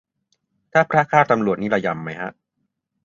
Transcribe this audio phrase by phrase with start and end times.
[0.71, 2.31] ถ้าพระฆ่าตำรวจนี่ระยำไหมฮะ